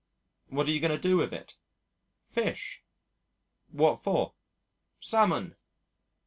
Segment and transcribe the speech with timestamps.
[0.47, 1.57] "What are you going to do with it?"
[2.27, 2.81] "Fish."
[3.69, 4.33] "What for?"
[4.99, 5.55] "Salmon."